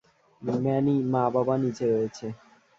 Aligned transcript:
Many, 0.41 0.95
মা- 1.03 1.31
বাবা 1.33 1.55
নীচে 1.57 1.85
রয়েছে। 1.91 2.27